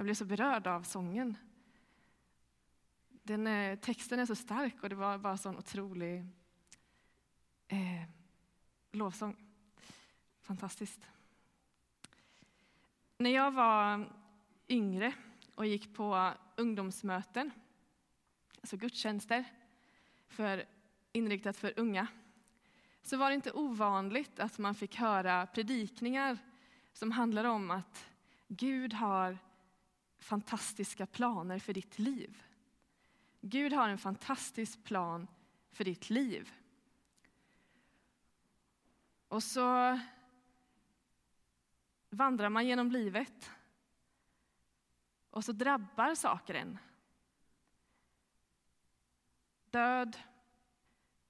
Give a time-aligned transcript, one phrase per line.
[0.00, 1.36] Jag blev så berörd av sången.
[3.08, 6.26] Den, eh, texten är så stark och det var bara sån otrolig
[7.68, 8.08] eh,
[8.92, 9.36] lovsång.
[10.40, 11.08] Fantastiskt.
[13.18, 14.12] När jag var
[14.68, 15.14] yngre
[15.54, 17.50] och gick på ungdomsmöten,
[18.60, 19.44] alltså gudstjänster
[20.28, 20.64] för,
[21.12, 22.06] inriktat för unga,
[23.02, 26.38] så var det inte ovanligt att man fick höra predikningar
[26.92, 28.06] som handlade om att
[28.48, 29.38] Gud har
[30.20, 32.42] fantastiska planer för ditt liv.
[33.40, 35.26] Gud har en fantastisk plan
[35.72, 36.52] för ditt liv.
[39.28, 39.98] Och så
[42.10, 43.50] vandrar man genom livet
[45.30, 46.78] och så drabbar saker en.
[49.70, 50.18] Död,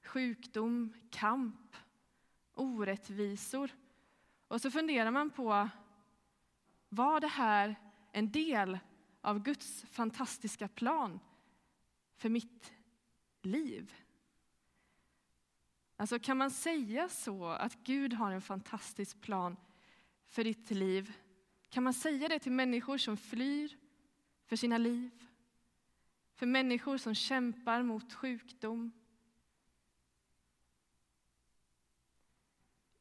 [0.03, 1.77] sjukdom, kamp,
[2.55, 3.71] orättvisor.
[4.49, 5.69] Och så funderar man på,
[6.89, 7.77] var det här
[8.13, 8.79] en del
[9.21, 11.21] av Guds fantastiska plan
[12.17, 12.73] för mitt
[13.43, 13.95] liv?
[15.97, 19.57] Alltså kan man säga så, att Gud har en fantastisk plan
[20.27, 21.13] för ditt liv?
[21.69, 23.77] Kan man säga det till människor som flyr
[24.47, 25.27] för sina liv?
[26.35, 28.93] För människor som kämpar mot sjukdom?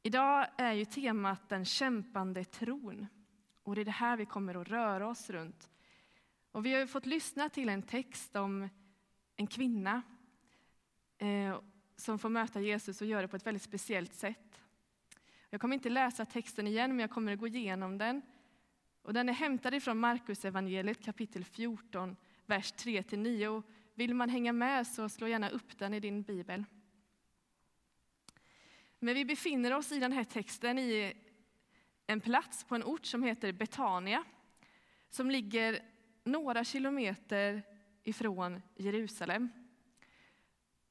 [0.04, 3.08] Idag är ju temat den kämpande tron.
[3.70, 5.70] Och det är det här vi kommer att röra oss runt.
[6.52, 8.70] Och vi har fått lyssna till en text om
[9.36, 10.02] en kvinna
[11.18, 11.60] eh,
[11.96, 14.62] som får möta Jesus och gör det på ett väldigt speciellt sätt.
[15.50, 18.22] Jag kommer inte läsa texten igen, men jag kommer att gå igenom den.
[19.02, 23.64] Och den är hämtad ifrån Markus evangeliet kapitel 14, vers 3-9.
[23.94, 26.64] Vill man hänga med så slå gärna upp den i din bibel.
[29.00, 31.14] Men vi befinner oss i den här texten i
[32.10, 34.24] en plats på en ort som heter Betania,
[35.10, 35.82] som ligger
[36.24, 37.64] några kilometer
[38.04, 39.50] ifrån Jerusalem.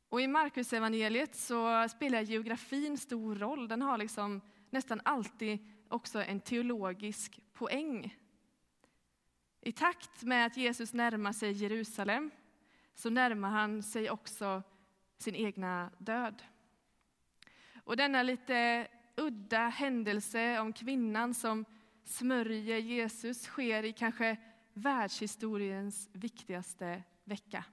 [0.08, 3.68] Och I Markus evangeliet så spelar geografin stor roll.
[3.68, 4.40] Den har liksom
[4.70, 5.58] nästan alltid
[5.88, 8.16] också en teologisk poäng.
[9.60, 12.30] I takt med att Jesus närmar sig Jerusalem
[12.94, 14.62] så närmar han sig också
[15.18, 16.42] sin egna död.
[17.84, 21.64] Och denna lite udda händelse om kvinnan som
[22.04, 24.36] smörjer Jesus sker i kanske
[24.72, 27.64] världshistoriens viktigaste vecka.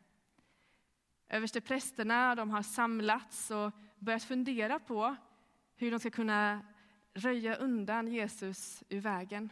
[1.30, 5.16] Översteprästerna de har samlats och börjat fundera på
[5.76, 6.62] hur de ska kunna
[7.14, 9.50] röja undan Jesus ur vägen.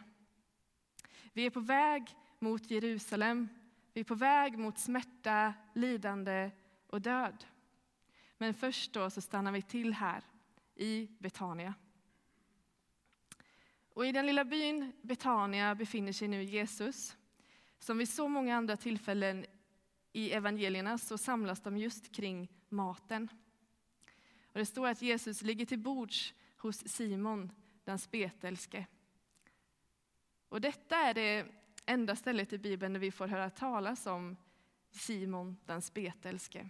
[1.32, 3.48] Vi är på väg mot Jerusalem.
[3.92, 6.50] Vi är på väg mot smärta, lidande
[6.86, 7.44] och död.
[8.38, 10.24] Men först då så stannar vi till här
[10.74, 11.74] i Betania.
[13.94, 17.16] Och I den lilla byn Betania befinner sig nu Jesus.
[17.78, 19.46] Som vid så många andra tillfällen
[20.12, 23.28] i evangelierna så samlas de just kring maten.
[24.52, 27.52] Och det står att Jesus ligger till bords hos Simon,
[27.84, 28.86] den spetälske.
[30.48, 31.46] Och detta är det
[31.86, 34.36] enda stället i Bibeln där vi får höra talas om
[34.90, 36.68] Simon den spetälske.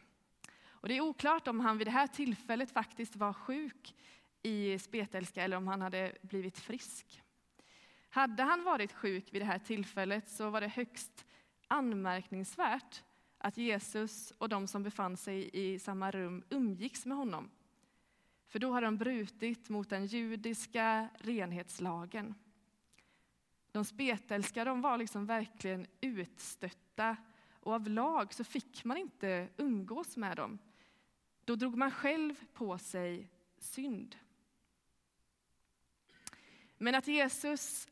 [0.66, 3.94] Och det är oklart om han vid det här tillfället faktiskt var sjuk
[4.44, 7.22] i spetälska eller om han hade blivit frisk.
[8.08, 11.26] Hade han varit sjuk vid det här tillfället så var det högst
[11.68, 13.02] anmärkningsvärt
[13.38, 17.50] att Jesus och de som befann sig i samma rum umgicks med honom.
[18.48, 22.34] För då hade de brutit mot den judiska renhetslagen.
[23.72, 27.16] De spetälska de var liksom verkligen utstötta
[27.50, 30.58] och av lag så fick man inte umgås med dem.
[31.44, 34.16] Då drog man själv på sig synd.
[36.78, 37.88] Men att Jesus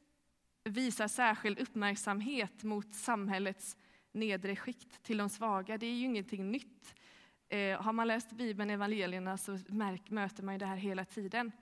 [0.64, 3.76] visar särskild uppmärksamhet mot samhällets
[4.12, 6.94] nedre skikt till de svaga, det är ju ingenting nytt.
[7.48, 11.52] Eh, har man läst Bibeln, evangelierna, så märk, möter man ju det här hela tiden.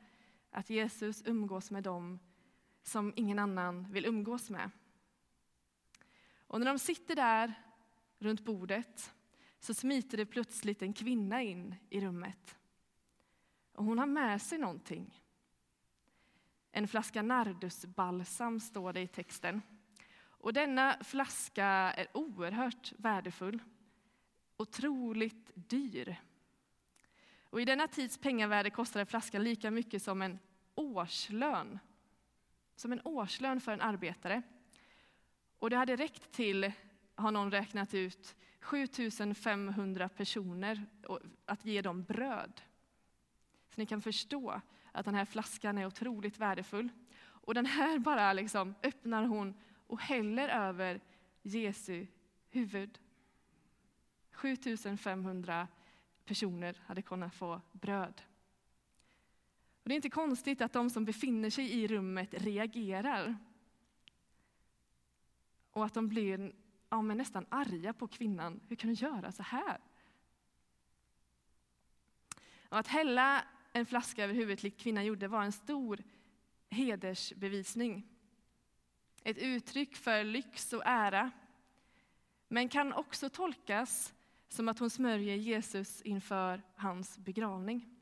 [0.50, 2.18] Att Jesus umgås med dem
[2.82, 4.70] som ingen annan vill umgås med.
[6.46, 7.54] Och när de sitter där
[8.18, 9.14] runt bordet
[9.58, 12.58] så smiter det plötsligt en kvinna in i rummet.
[13.72, 15.19] Och hon har med sig någonting.
[16.72, 19.62] En flaska nardusbalsam står det i texten.
[20.22, 23.62] Och denna flaska är oerhört värdefull,
[24.56, 26.16] otroligt dyr.
[27.42, 30.38] Och I denna tids pengavärde kostar en flaska lika mycket som en
[30.74, 31.78] årslön.
[32.76, 34.42] Som en årslön för en arbetare.
[35.58, 36.72] Och det hade räckt till,
[37.14, 40.86] har någon räknat ut, 7500 personer
[41.46, 42.60] att ge dem bröd.
[43.68, 44.60] Så ni kan förstå
[44.92, 46.88] att den här flaskan är otroligt värdefull.
[47.20, 49.54] Och den här bara liksom öppnar hon
[49.86, 51.00] och häller över
[51.42, 52.06] Jesu
[52.50, 52.98] huvud.
[54.30, 55.68] 7500
[56.24, 58.22] personer hade kunnat få bröd.
[59.82, 63.36] Och det är inte konstigt att de som befinner sig i rummet reagerar.
[65.70, 66.52] Och att de blir
[66.88, 68.60] ja, men nästan arga på kvinnan.
[68.68, 69.80] Hur kan du göra så här?
[72.68, 76.02] Och att hälla en flaska över huvudet likt kvinnan gjorde var en stor
[76.70, 78.06] hedersbevisning.
[79.22, 81.30] Ett uttryck för lyx och ära,
[82.48, 84.14] men kan också tolkas
[84.48, 87.96] som att hon smörjer Jesus inför hans begravning.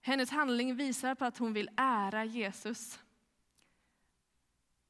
[0.00, 3.00] Hennes handling visar på att hon vill ära Jesus.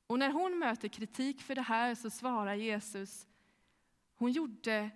[0.07, 3.27] Och när hon möter kritik för det här så svarar Jesus,
[4.15, 4.91] hon gjorde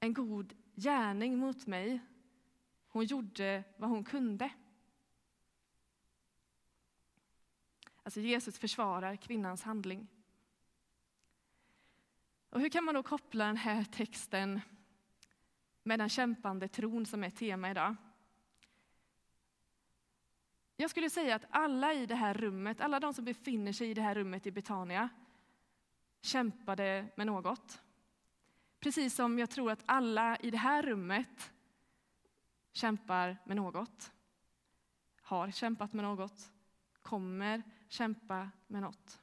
[0.00, 2.00] en god gärning mot mig.
[2.96, 4.50] Hon gjorde vad hon kunde.
[8.02, 10.06] Alltså Jesus försvarar kvinnans handling.
[12.50, 14.60] Och hur kan man då koppla den här texten
[15.82, 17.96] med den kämpande tron som är tema idag?
[20.76, 23.94] Jag skulle säga att alla i det här rummet, alla de som befinner sig i
[23.94, 25.08] det här rummet i Betania,
[26.22, 27.82] kämpade med något.
[28.80, 31.52] Precis som jag tror att alla i det här rummet
[32.76, 34.12] kämpar med något.
[35.22, 36.52] Har kämpat med något,
[37.02, 39.20] kommer kämpa med något.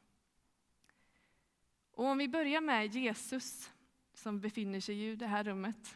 [1.91, 3.71] Och om vi börjar med Jesus
[4.13, 5.95] som befinner sig i det här rummet.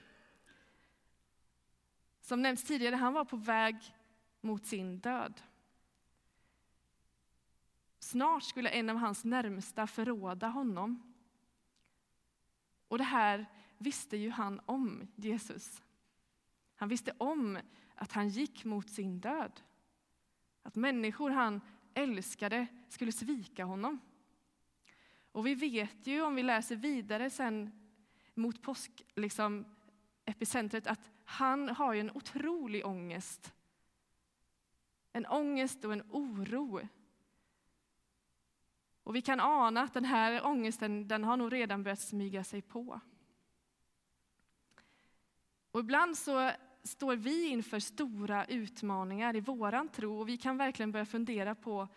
[2.21, 3.95] Som nämnts tidigare, han var på väg
[4.41, 5.41] mot sin död.
[7.99, 11.13] Snart skulle en av hans närmsta förråda honom.
[12.87, 13.45] Och det här
[13.77, 15.81] visste ju han om, Jesus.
[16.77, 17.59] Han visste om
[17.95, 19.61] att han gick mot sin död.
[20.63, 21.61] Att människor han
[21.93, 23.99] älskade skulle svika honom.
[25.31, 27.71] Och vi vet ju, om vi läser vidare sen
[28.33, 29.65] mot påsk, liksom,
[30.25, 33.53] epicentret, att han har ju en otrolig ångest.
[35.13, 36.87] En ångest och en oro.
[39.03, 42.61] Och vi kan ana att den här ångesten, den har nog redan börjat smyga sig
[42.61, 42.99] på.
[45.71, 46.51] Och ibland så
[46.87, 51.87] står vi inför stora utmaningar i våran tro och vi kan verkligen börja fundera på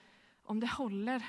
[0.42, 1.24] om det håller.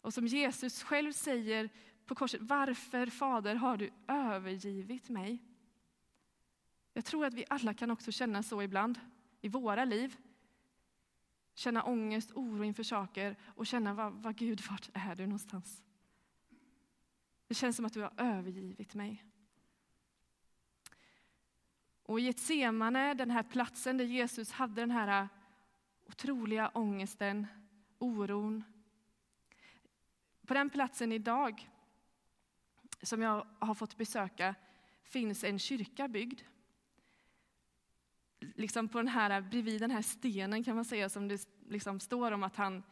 [0.00, 1.70] Och som Jesus själv säger
[2.06, 5.42] på korset, varför Fader har du övergivit mig?
[6.92, 9.00] Jag tror att vi alla kan också känna så ibland
[9.40, 10.16] i våra liv.
[11.54, 15.82] Känna ångest, oro inför saker och känna, vad, vad Gud, vart är du någonstans?
[17.46, 19.24] Det känns som att du har övergivit mig.
[22.04, 25.28] Och i Getsemane, den här platsen där Jesus hade den här äh,
[26.06, 27.46] otroliga ångesten,
[27.98, 28.64] oron.
[30.46, 31.70] På den platsen idag,
[33.02, 34.54] som jag har fått besöka,
[35.02, 36.40] finns en kyrka byggd.
[38.38, 42.00] Liksom på den här, äh, bredvid den här stenen kan man säga som det liksom
[42.00, 42.82] står om att han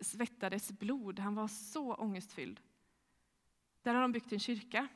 [0.00, 1.18] svettades blod.
[1.18, 2.60] Han var så ångestfylld.
[3.82, 4.88] Där har de byggt en kyrka.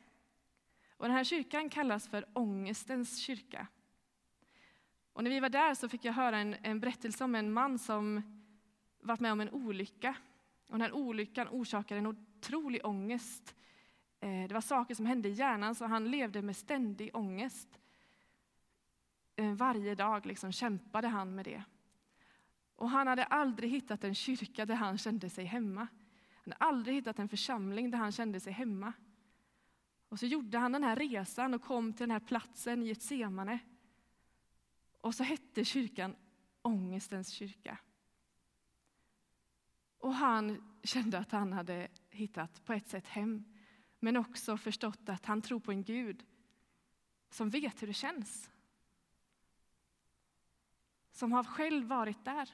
[1.01, 3.67] Och den här kyrkan kallas för Ångestens kyrka.
[5.13, 7.79] Och när vi var där så fick jag höra en, en berättelse om en man
[7.79, 8.23] som
[9.01, 10.15] varit med om en olycka.
[10.67, 13.55] Och den här olyckan orsakade en otrolig ångest.
[14.21, 17.79] Eh, det var saker som hände i hjärnan, så han levde med ständig ångest.
[19.37, 21.63] Eh, varje dag liksom kämpade han med det.
[22.77, 25.81] Och han hade aldrig hittat en kyrka där han kände sig hemma.
[26.35, 28.93] Han hade aldrig hittat en församling där han kände sig hemma.
[30.11, 33.03] Och så gjorde han den här resan och kom till den här platsen i ett
[33.03, 33.59] semane.
[35.01, 36.17] Och så hette kyrkan
[36.63, 37.79] Ångestens kyrka.
[39.99, 43.45] Och han kände att han hade hittat på ett sätt hem,
[43.99, 46.27] men också förstått att han tror på en Gud
[47.31, 48.51] som vet hur det känns.
[51.13, 52.51] Som har själv varit där.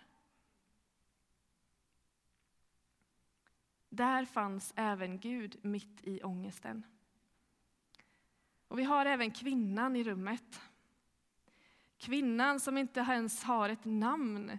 [3.89, 6.83] Där fanns även Gud mitt i ångesten.
[8.69, 10.61] Och vi har även kvinnan i rummet.
[11.99, 14.59] Kvinnan som inte ens har ett namn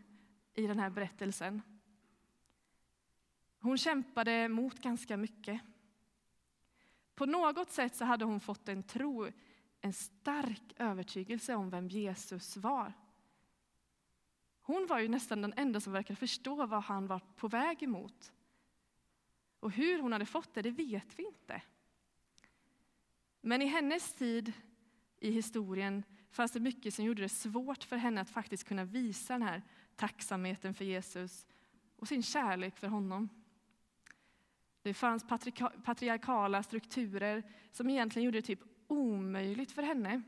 [0.54, 1.62] i den här berättelsen.
[3.60, 5.62] Hon kämpade mot ganska mycket.
[7.16, 9.28] På något sätt så hade hon fått en tro,
[9.82, 12.94] en stark övertygelse om vem Jesus var.
[14.62, 18.34] Hon var ju nästan den enda som verkade förstå vad han var på väg emot.
[19.60, 21.62] Och hur hon hade fått det, det vet vi inte.
[23.42, 24.54] Men i hennes tid
[25.20, 29.34] i historien fanns det mycket som gjorde det svårt för henne att faktiskt kunna visa
[29.34, 29.64] den här
[29.96, 31.48] tacksamheten för Jesus
[31.96, 33.30] och sin kärlek för honom.
[34.82, 35.26] Det fanns
[35.84, 40.22] patriarkala strukturer som egentligen gjorde det typ omöjligt för henne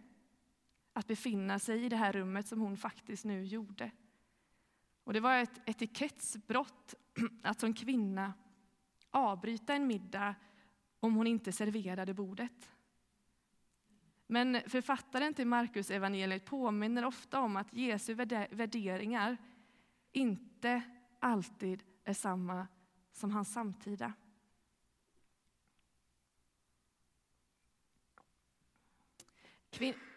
[0.94, 3.92] att befinna sig i det här rummet som hon faktiskt nu gjorde.
[5.04, 6.96] Och det var ett etikettsbrott
[7.44, 8.34] att som kvinna
[9.12, 10.36] avbryta en middag
[11.00, 12.72] om hon inte serverade bordet.
[14.32, 18.14] Men författaren till Markus evangeliet påminner ofta om att Jesu
[18.50, 19.38] värderingar
[20.12, 20.82] inte
[21.20, 22.68] alltid är samma
[23.12, 24.14] som hans samtida.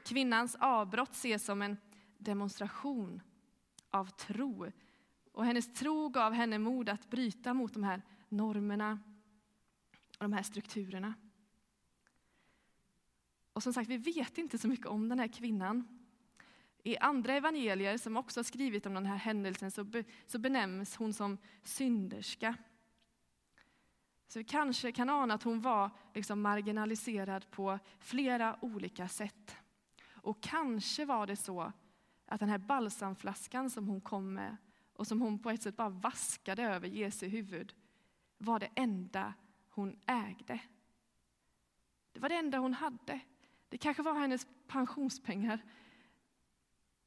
[0.04, 1.76] Kvinnans avbrott ses som en
[2.18, 3.22] demonstration
[3.90, 4.72] av tro.
[5.32, 8.98] Och hennes tro gav henne mod att bryta mot de här normerna
[10.18, 11.14] och de här strukturerna.
[13.52, 15.98] Och som sagt, vi vet inte så mycket om den här kvinnan.
[16.82, 20.96] I andra evangelier som också har skrivit om den här händelsen så, be, så benämns
[20.96, 22.56] hon som synderska.
[24.28, 29.56] Så vi kanske kan ana att hon var liksom marginaliserad på flera olika sätt.
[30.10, 31.72] Och kanske var det så
[32.26, 34.56] att den här balsamflaskan som hon kom med
[34.92, 37.74] och som hon på ett sätt bara vaskade över Jesu huvud
[38.38, 39.34] var det enda
[39.68, 40.60] hon ägde.
[42.12, 43.20] Det var det enda hon hade.
[43.72, 45.62] Det kanske var hennes pensionspengar,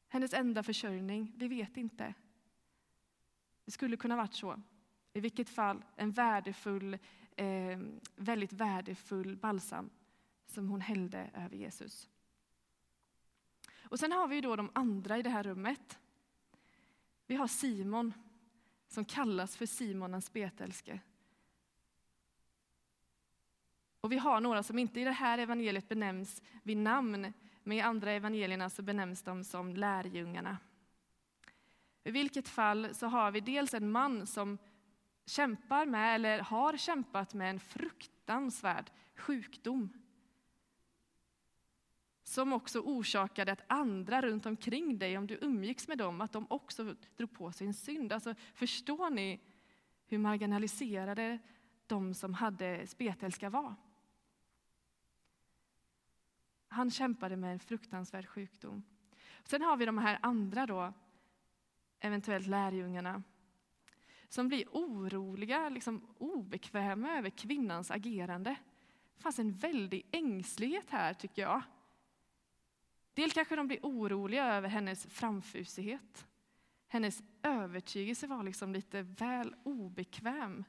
[0.08, 1.34] hennes enda försörjning.
[1.36, 2.14] Vi vet inte.
[3.66, 4.62] Det skulle kunna varit så.
[5.14, 6.98] I vilket fall en värdefull,
[7.36, 7.80] eh,
[8.16, 9.90] väldigt värdefull balsam
[10.46, 12.10] som hon hällde över Jesus.
[13.80, 16.00] Och sen har vi då de andra i det här rummet.
[17.28, 18.14] Vi har Simon
[18.88, 21.00] som kallas för Simon den spetälske.
[24.06, 27.34] Och vi har några som inte i det här evangeliet benämns vid namn,
[27.64, 30.58] men i andra evangelierna så benämns de som lärjungarna.
[32.04, 34.58] I vilket fall så har vi dels en man som
[35.26, 39.90] kämpar med, eller har kämpat med, en fruktansvärd sjukdom.
[42.24, 46.46] Som också orsakade att andra runt omkring dig, om du umgicks med dem, att de
[46.50, 48.14] också drog på sig en synd.
[48.14, 49.42] Alltså, förstår ni
[50.08, 51.40] hur marginaliserade
[51.88, 53.76] de som hade spetälska var?
[56.76, 58.84] Han kämpade med en fruktansvärd sjukdom.
[59.44, 60.94] Sen har vi de här andra då,
[62.00, 63.24] eventuellt lärjungarna,
[64.30, 68.56] som blir oroliga, liksom obekväma över kvinnans agerande.
[69.16, 71.62] Det fanns en väldig ängslighet här, tycker jag.
[73.14, 76.28] Dels kanske de blir oroliga över hennes framfusighet.
[76.88, 80.64] Hennes övertygelse var liksom lite väl obekväm.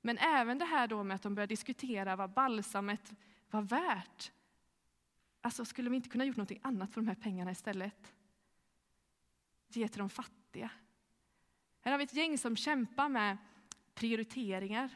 [0.00, 3.12] Men även det här då med att de börjar diskutera vad balsamet
[3.50, 4.32] var värt.
[5.44, 8.14] Alltså, skulle vi inte kunna gjort något annat för de här pengarna istället?
[9.68, 10.70] Ge till de fattiga.
[11.80, 13.36] Här har vi ett gäng som kämpar med
[13.94, 14.90] prioriteringar,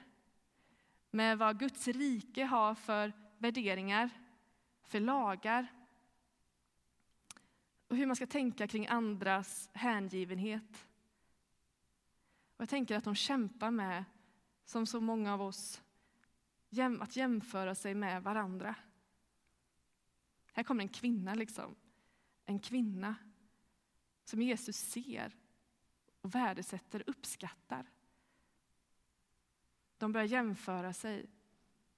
[1.10, 4.10] med vad Guds rike har för värderingar,
[4.82, 5.66] för lagar
[7.88, 10.88] och hur man ska tänka kring andras hängivenhet.
[12.56, 14.04] Och jag tänker att de kämpar med,
[14.64, 15.82] som så många av oss,
[17.00, 18.74] att jämföra sig med varandra.
[20.58, 21.76] Här kommer en kvinna, liksom.
[22.44, 23.14] En kvinna
[24.24, 25.36] som Jesus ser
[26.20, 27.90] och värdesätter, uppskattar.
[29.98, 31.30] De börjar jämföra sig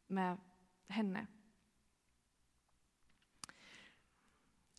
[0.06, 0.36] med
[0.88, 1.26] henne.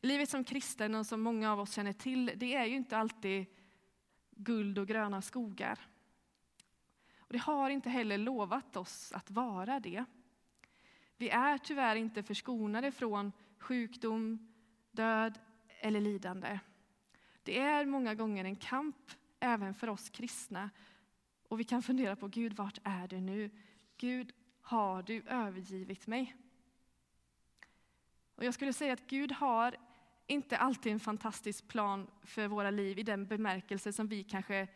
[0.02, 3.46] Livet som kristen och som många av oss känner till, det är ju inte alltid
[4.30, 5.80] guld och gröna skogar.
[7.18, 10.06] Och det har inte heller lovat oss att vara det.
[11.18, 14.48] Vi är tyvärr inte förskonade från sjukdom,
[14.92, 15.40] död
[15.80, 16.60] eller lidande.
[17.44, 20.70] Det är många gånger en kamp även för oss kristna.
[21.48, 23.50] Och vi kan fundera på, Gud, vart är du nu?
[23.98, 26.36] Gud, har du övergivit mig?
[28.36, 29.76] Och jag skulle säga att Gud har
[30.28, 34.68] inte alltid en fantastisk plan för våra liv i den bemärkelse som vi kanske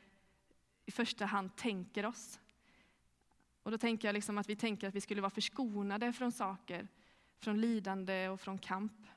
[0.86, 2.40] i första hand tänker oss.
[3.64, 6.88] Och då tänker jag liksom att vi tänker att vi skulle vara förskonade från saker,
[7.40, 9.08] från lidande och från kamp.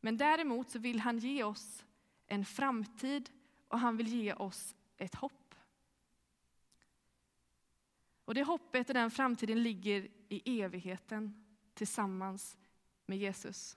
[0.00, 1.84] Men däremot så vill han ge oss
[2.26, 3.30] en framtid
[3.68, 5.54] och han vill ge oss ett hopp.
[8.24, 12.58] Och det hoppet och den framtiden ligger i evigheten tillsammans
[13.06, 13.76] med Jesus.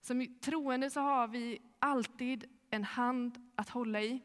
[0.00, 4.20] Som troende så har vi alltid en hand att hålla i.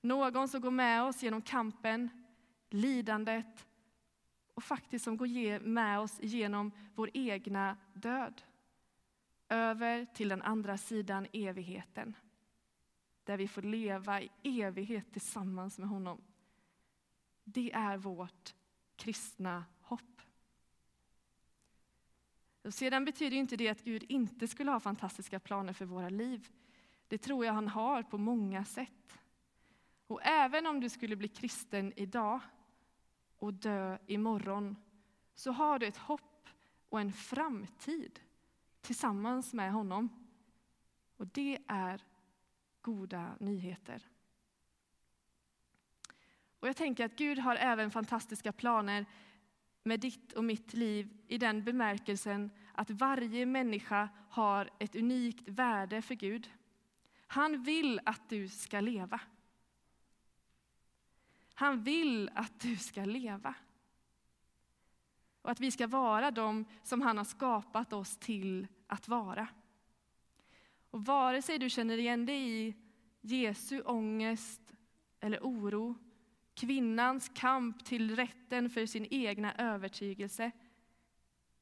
[0.00, 2.10] Någon som går med oss genom kampen,
[2.70, 3.66] lidandet
[4.56, 8.42] och faktiskt som går med oss genom vår egna död.
[9.48, 12.16] Över till den andra sidan evigheten.
[13.24, 16.22] Där vi får leva i evighet tillsammans med honom.
[17.44, 18.54] Det är vårt
[18.96, 20.20] kristna hopp.
[22.62, 26.48] Och sedan betyder inte det att Gud inte skulle ha fantastiska planer för våra liv.
[27.08, 29.18] Det tror jag han har på många sätt.
[30.06, 32.40] Och även om du skulle bli kristen idag
[33.38, 34.76] och dö imorgon
[35.34, 36.48] så har du ett hopp
[36.88, 38.20] och en framtid
[38.80, 40.08] tillsammans med honom.
[41.16, 42.02] Och det är
[42.82, 44.02] goda nyheter.
[46.60, 49.06] Och jag tänker att Gud har även fantastiska planer
[49.82, 56.02] med ditt och mitt liv i den bemärkelsen att varje människa har ett unikt värde
[56.02, 56.50] för Gud.
[57.26, 59.20] Han vill att du ska leva.
[61.58, 63.54] Han vill att du ska leva.
[65.42, 69.48] Och att vi ska vara de som han har skapat oss till att vara.
[70.90, 72.74] Och vare sig du känner igen dig i
[73.20, 74.74] Jesu ångest
[75.20, 75.94] eller oro,
[76.54, 80.50] kvinnans kamp till rätten för sin egna övertygelse,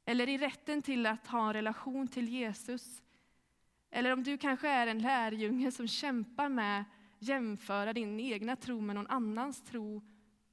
[0.04, 3.02] eller i rätten till att ha en relation till Jesus,
[3.90, 6.84] eller om du kanske är en lärjunge som kämpar med
[7.28, 10.02] jämföra din egna tro med någon annans tro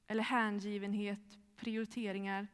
[0.06, 2.48] eller hängivenhet, prioriteringar,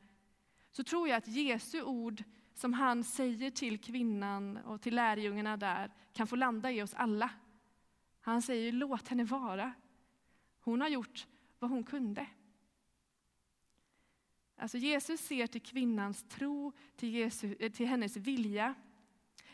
[0.71, 5.93] så tror jag att Jesu ord som han säger till kvinnan och till lärjungarna där
[6.13, 7.31] kan få landa i oss alla.
[8.21, 9.73] Han säger låt henne vara.
[10.61, 11.27] Hon har gjort
[11.59, 12.27] vad hon kunde.
[14.57, 18.75] Alltså Jesus ser till kvinnans tro, till, Jesus, eh, till hennes vilja,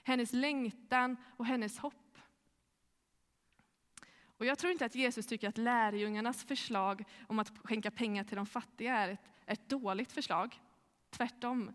[0.03, 2.04] hennes längtan och hennes hopp.
[4.45, 8.37] Och jag tror inte att Jesus tycker att lärjungarnas förslag om att skänka pengar till
[8.37, 10.61] de fattiga är ett, ett dåligt förslag.
[11.11, 11.73] Tvärtom.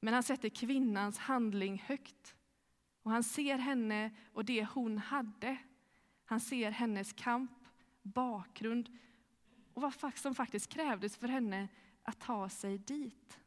[0.00, 2.34] Men han sätter kvinnans handling högt.
[3.02, 5.56] Och han ser henne och det hon hade.
[6.24, 7.64] Han ser hennes kamp,
[8.02, 8.98] bakgrund
[9.74, 11.68] och vad som faktiskt krävdes för henne
[12.02, 13.40] att ta sig dit.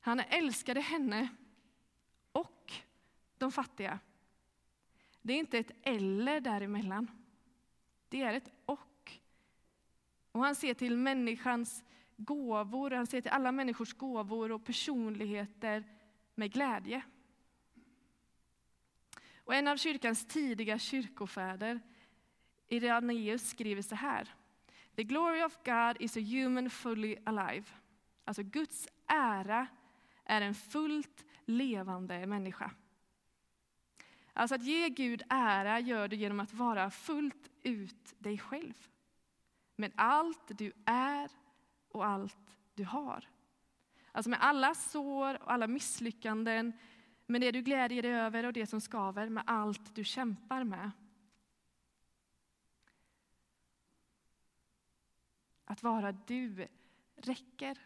[0.00, 1.28] Han älskade henne
[2.32, 2.72] och
[3.38, 3.98] de fattiga.
[5.24, 7.10] Det är inte ett eller däremellan.
[8.08, 9.12] Det är ett och.
[10.32, 11.84] Och han ser till människans
[12.16, 15.84] gåvor, han ser till alla människors gåvor och personligheter
[16.34, 17.02] med glädje.
[19.36, 21.80] Och en av kyrkans tidiga kyrkofäder,
[22.68, 24.34] Irenaeus, skriver så här.
[24.96, 27.64] The glory of God is a human fully alive.
[28.24, 29.66] Alltså Guds ära
[30.24, 32.70] är en fullt levande människa.
[34.36, 38.88] Alltså att ge Gud ära gör du genom att vara fullt ut dig själv.
[39.76, 41.30] Med allt du är
[41.88, 43.28] och allt du har.
[44.12, 46.72] Alltså med alla sår och alla misslyckanden,
[47.26, 50.90] med det du glädjer dig över och det som skaver, med allt du kämpar med.
[55.64, 56.68] Att vara du
[57.16, 57.78] räcker.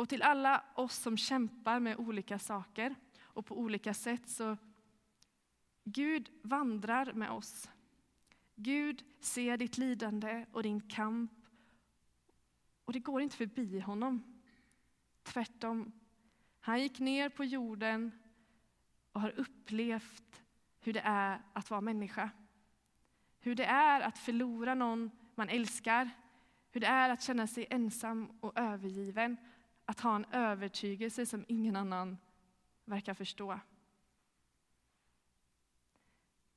[0.00, 4.56] Och till alla oss som kämpar med olika saker och på olika sätt så
[5.84, 7.70] Gud vandrar med oss.
[8.54, 11.32] Gud ser ditt lidande och din kamp
[12.84, 14.40] och det går inte förbi honom.
[15.22, 15.92] Tvärtom.
[16.60, 18.12] Han gick ner på jorden
[19.12, 20.42] och har upplevt
[20.80, 22.30] hur det är att vara människa.
[23.40, 26.10] Hur det är att förlora någon man älskar,
[26.70, 29.36] hur det är att känna sig ensam och övergiven
[29.90, 32.18] att ha en övertygelse som ingen annan
[32.84, 33.60] verkar förstå.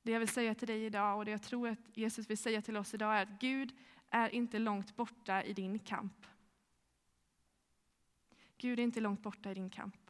[0.02, 2.62] Det jag vill säga till dig idag och det jag tror att Jesus vill säga
[2.62, 3.76] till oss idag är att Gud
[4.10, 6.26] är inte långt borta i din kamp.
[8.56, 10.03] Gud är inte långt borta i din kamp.